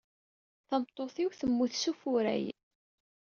Tameṭṭut-iw 0.67 1.31
temmut 1.39 1.73
s 1.81 1.83
ufurray. 1.91 2.45